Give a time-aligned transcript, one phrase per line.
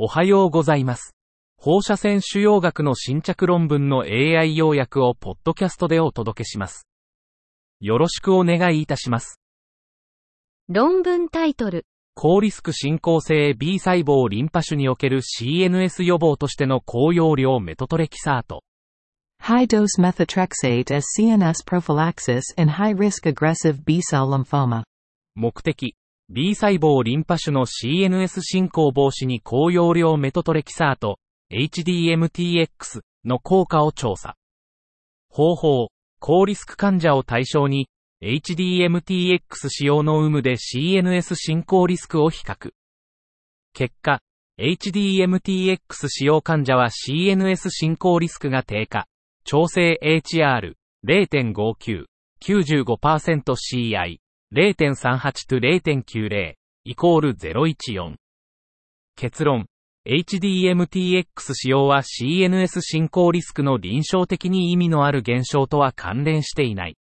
[0.00, 1.16] おはようございます。
[1.56, 6.86] 放射線腫瘍学の新着論文の AI 要約をポッドキャストでお届けします。
[7.80, 9.40] よろしくお願いいたします。
[10.68, 11.84] 論文タイトル。
[12.14, 18.62] 高リスク進行性 B 細胞リンパ腫における CNS 予防としての高容量メトトレキサート。
[19.42, 24.84] High dose methotrexate as CNS prophylaxis in high risk aggressive B cell lymphoma.
[25.34, 25.96] 目的、
[26.30, 31.18] B 細胞リンパ腫の CNS 進行防止に高容量メトトレキサート、
[31.50, 34.36] HDMTX の効果を調査。
[35.30, 35.88] 方法、
[36.20, 37.88] 高リスク患者を対象に、
[38.22, 42.72] HDMTX 使用の有無で CNS 進行リスクを比較。
[43.72, 44.20] 結果、
[44.60, 49.06] HDMTX 使用患者は CNS 進行リスクが低下。
[49.44, 52.04] 調整 HR0.59、
[52.42, 54.18] 95%CI、
[54.54, 58.14] 0.38と0.90、イコール014。
[59.14, 59.66] 結論、
[60.08, 66.96] HDMTX 使用は CNS 進行リスクの臨床的に意味のある減少とは関連していない。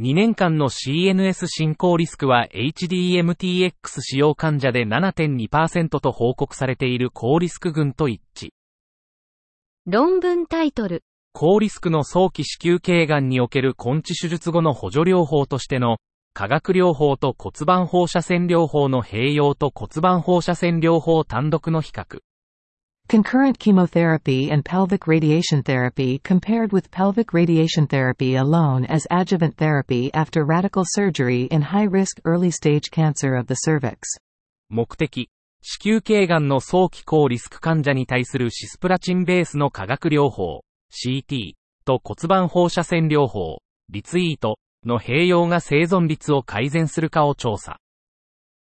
[0.00, 8.52] 2年間の CNS 進行リスクは HDMTX 使用患者で7.2%と報告されている高リスク群と一致。
[9.84, 11.02] 論文タイトル。
[11.34, 15.98] 高リスクの早期子宮頸がんにおける根治手術後の補助療法としての
[16.38, 22.20] 化学療法と骨盤放射線療法の併用と骨盤放射線療法単独の比較。
[23.08, 30.44] Concurrent chemotherapy and pelvic radiation therapy compared with pelvic radiation therapy alone as adjuvant therapy after
[30.46, 33.98] radical surgery in high risk early stage cancer of the cervix.
[34.68, 35.28] 目的、
[35.60, 40.60] 子宮頸がんの早期高リスク患者に対するシスプラチンベースの化学療法、
[40.92, 43.58] CT と骨盤放射線療法、
[43.90, 47.78] リツイートの併用が生存率を改善するかを調査。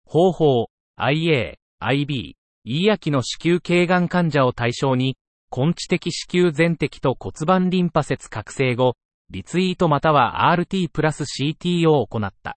[0.04, 5.16] 方法、IA、IB、E 焼きの子宮頸がん患者を対象に、
[5.56, 8.96] 根治的子宮全摘と骨盤リンパ節覚醒後、
[9.30, 12.56] リツイートまたは RT プラス CT を行った。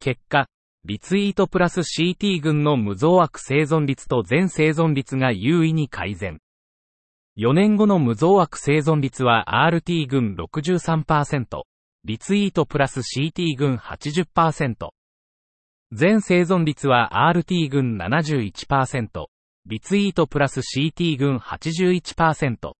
[0.00, 0.48] 結果、
[0.84, 6.40] リツイートプラス CT 群の無増悪生存率と全生存率が優位に改善。
[7.38, 11.62] 4年後の無増悪生存率は RT 群63%、
[12.08, 14.90] リツイートプラス CT 群80%。
[15.90, 19.26] 全生存率は RT 群71%、
[19.66, 22.74] リツイートプラス CT 群81%。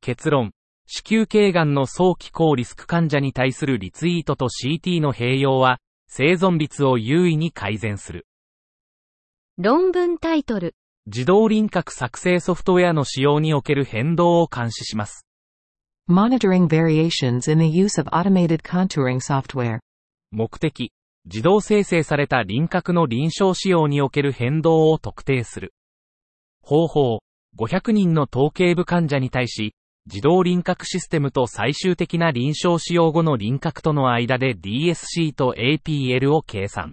[0.00, 0.50] 結論、
[0.84, 5.78] 子宮頸がんの早期高リスク患者に対するリツイートと CT の併用は、
[6.08, 8.26] 生存率を優位に改善する。
[9.58, 10.74] 論文タイトル。
[11.06, 15.24] 自動輪郭作成ソフトウェアの使用における変動を監視します。
[16.06, 19.80] Monitoring variations in the use of automated contouring software.
[20.30, 20.92] 目的、
[21.24, 25.72] 自動生成された輪郭の臨床使用における変動を特定する。
[26.60, 27.20] 方法、
[27.56, 36.92] 500人の統計部患者に対し、自動輪郭システムと最終的な臨床使用後の輪郭との間で DSC と APL を計算。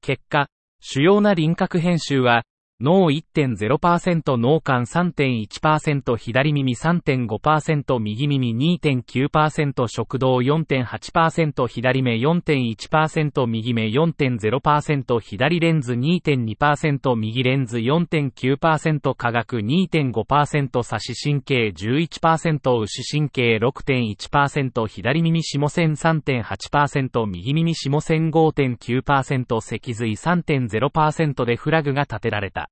[0.00, 0.48] 結果、
[0.80, 2.44] 主要な輪郭編集は、
[2.78, 32.66] 脳1.0%脳幹3.1%左耳3.5%右耳2.9%食道4.8%左目4.1%右目4.0%左レンズ2.2%右レンズ4.9%化学2.5%差し神経11%牛神経6.1%左耳下線3.8%右耳下線5.9%脊髄3.0%でフラグが立てられた。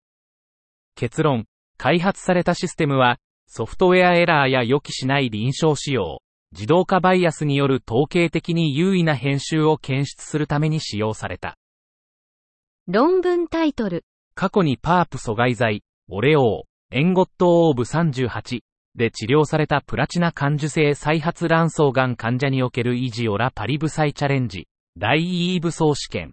[0.94, 1.46] 結論、
[1.76, 6.20] 開発されたシステムは、ソフトウェアエラーや予期しない臨床使用、
[6.52, 11.56] 自動化バイアスによる統計的に優位な編集を検出するために使用された。
[12.86, 14.04] 論文タイトル。
[14.34, 18.60] 過去にパープ阻害剤、オレオー、エンゴットオーブ38
[18.94, 26.32] で治療されたプラチナ感受性再発卵巣がん患者における維持オラパリブサイチャレンジ、大イーブ総試験。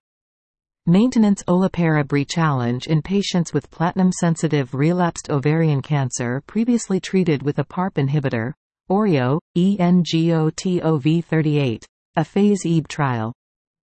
[0.88, 7.98] Maintenance olaparib challenge in patients with platinum-sensitive relapsed ovarian cancer previously treated with a PARP
[7.98, 8.54] inhibitor,
[8.90, 11.84] OREO, ENGOTOV38,
[12.16, 13.32] a phase EB trial.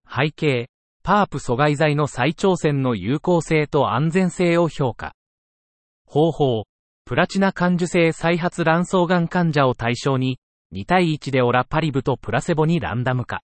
[0.05, 0.67] 背景、
[1.01, 5.13] パープ阻害剤の再挑戦の有効性と安全性を評価。
[6.05, 6.65] 方法、
[7.05, 10.37] プラチナ感受性再発卵巣がん患者を対象に、
[10.73, 13.41] 2対1でオラパリブとプラセボにランダム化。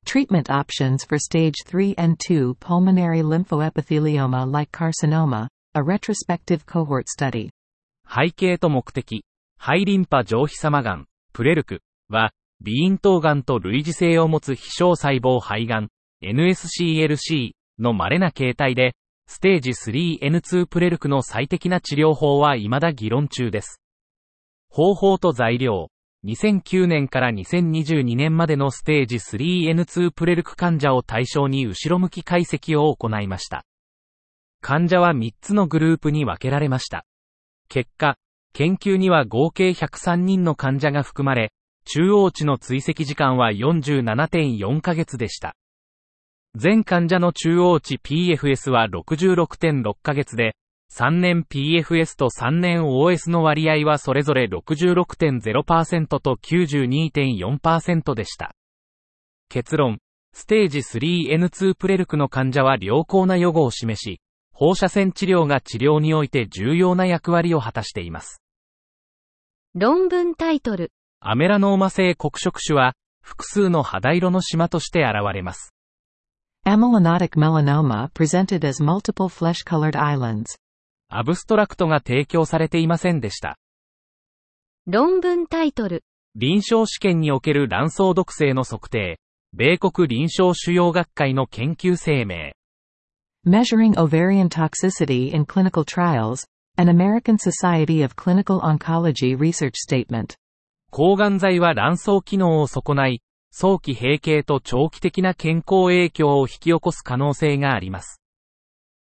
[0.06, 7.50] Treatment options for stage 3N2 pulmonary lymphoepithelioma like carcinoma, a retrospective cohort study.
[8.08, 9.24] 背景と目的、
[9.58, 12.30] 肺リンパ上皮様がん、プレルクは、
[12.64, 15.88] 鼻咽頭がんと類似性を持つ非小細胞肺がん、
[16.24, 18.94] NSCLC の稀な形態で、
[19.28, 23.82] ステージ 3N2 プレルクの最適な治療法は未だ議論中です。
[24.70, 25.88] 方法と材料、
[26.24, 33.66] 2009年から2022年までのステージ 3N2 プレルク患者を対象に後ろ向き解析を行いました。
[34.68, 37.06] 患者は3つのグループに分けられました。
[37.68, 38.16] 結果、
[38.52, 41.52] 研究には合計103人の患者が含まれ、
[41.84, 45.54] 中央値の追跡時間は47.4ヶ月でした。
[46.56, 50.56] 全患者の中央値 PFS は66.6ヶ月で、
[50.92, 58.56] 3年 PFS と3年 OS の割合はそれぞれ66.0%と92.4%でした。
[59.48, 59.98] 結論、
[60.32, 64.20] ステージ 3N2 プレルクの患者は良好な予後を示し、
[64.58, 68.40] 放射線治療が治療において重要な役割を果たしています。
[69.74, 70.92] 論文タイトル。
[71.20, 75.74] アメラノーマ性黒色種は、複数の肌色の島として現れます。
[76.64, 80.46] Melanoma presented as multiple flesh-colored islands.
[81.10, 83.58] アブストラクトが提供されていませんでした。
[84.86, 86.02] 論文タイトル。
[86.34, 89.20] 臨床試験における卵巣毒性の測定。
[89.52, 92.55] 米国臨床腫瘍学会の研究声明。
[93.48, 96.44] Measuring ovarian toxicity in clinical trials.
[96.78, 100.34] An American Society of Clinical Oncology Research Statement.
[100.90, 103.22] 抗がん剤は卵巣機能を損ない、
[103.52, 108.20] 早期閉経と長期的な健康影響を引き起こす可能性があります。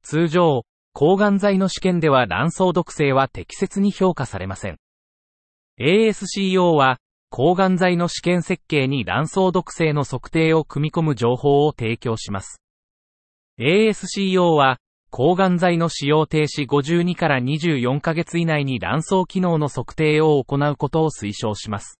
[0.03, 4.75] 通常、抗がん剤の試験では卵巣毒性は適切に評価されません。
[5.79, 6.99] ASCO は、
[7.29, 12.59] 抗がん剤の試験設計に卵巣毒性の測定を組み込む情報を提供します。
[13.57, 14.79] ASCO は、
[15.11, 21.97] 抗がん剤の使用停止52から24ヶ月以内に卵巣機能の測定を行うことを推奨します。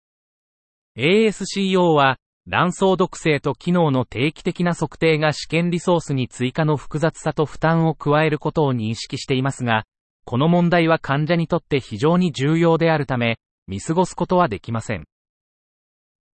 [0.98, 2.18] ASCO は、
[2.48, 9.86] 卵巣毒性と機能の定期的な測定が試験リソースに追加の複雑さと負担を加えることを認識していますが、
[10.26, 15.06] この問題は患者にとって非常に重要であるため、見過ごすことはできません。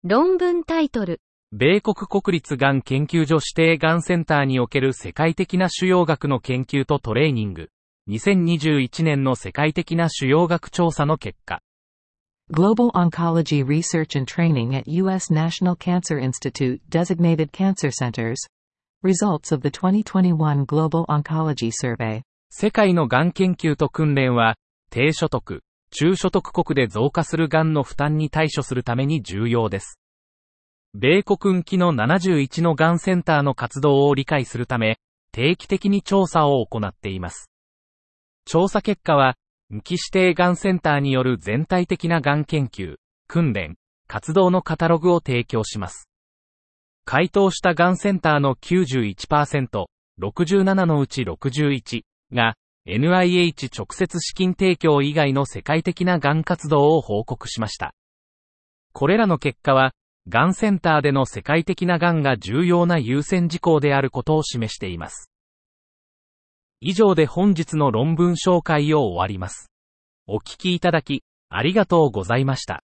[0.03, 1.19] 論文タイトル。
[1.51, 7.69] 米国国立がん研究所指定がんセンターにおける世界的な腫瘍学の研究とトレーニング。
[8.07, 11.63] 2021年の世界的な腫瘍学調査の結果。
[12.53, 15.33] Global Oncology Research and Training at U.S.
[15.33, 18.35] National Cancer Institute Designated Cancer Centers.
[19.03, 22.21] Results of the 2021 Global Oncology Survey.
[22.51, 24.55] 世界のがん研究と訓練は、
[24.91, 29.98] 低所得、中所得国で増加するがんの負担に対処するために重要です。
[30.95, 34.97] 米国運気の71のがんセンターの活動を理解するため、
[35.31, 37.51] 定期的に調査を行っています。
[38.45, 39.35] 調査結果は、
[39.69, 42.95] 無期指定がんセンターによる全体的ながん研究、
[43.27, 43.75] 訓練、
[44.07, 46.09] 活動のカタログを提供します。
[47.05, 49.85] 回答したがんセンターの91%、
[50.19, 52.01] 67のうち61
[52.33, 52.55] が
[52.87, 57.93] NIH 直接資金提供以外の世界的ながん活動を報告しました。
[58.91, 59.93] これらの結果は、
[60.29, 65.31] がんセンターでの世界的ながんが重要な優先事項であることを示しています。
[66.81, 69.71] 以上で本日の論文紹介を終わります。
[70.27, 72.83] お聞きいただき、ありがとうございました。